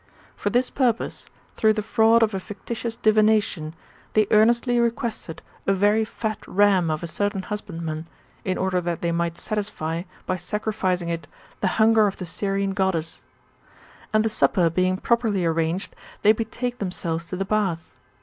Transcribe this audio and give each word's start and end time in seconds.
For 0.35 0.49
this 0.49 0.71
purpose, 0.71 1.27
through 1.55 1.73
the 1.73 1.83
fraud 1.83 2.23
of 2.23 2.33
a 2.33 2.39
fictitious 2.39 2.95
divination, 2.95 3.75
they 4.13 4.25
earnestly 4.31 4.79
requested 4.79 5.43
a 5.67 5.73
very 5.75 6.03
fat 6.05 6.39
ram 6.47 6.89
of 6.89 7.03
a 7.03 7.07
certain 7.07 7.43
husbandman, 7.43 8.07
in 8.43 8.57
order 8.57 8.81
that 8.81 9.01
they 9.01 9.11
might 9.11 9.37
satisfy, 9.37 10.01
by 10.25 10.37
sacrificing 10.37 11.09
it, 11.09 11.27
the 11.59 11.67
hunger 11.77 12.07
of 12.07 12.17
the 12.17 12.25
Syrian 12.25 12.71
Goddess; 12.73 13.21
and 14.11 14.25
the 14.25 14.29
supper 14.29 14.71
being 14.71 14.97
properly 14.97 15.45
arranged, 15.45 15.95
they 16.23 16.31
betake 16.31 16.79
themselves 16.79 17.23
to 17.25 17.35
the 17.35 17.45
bath. 17.45 17.91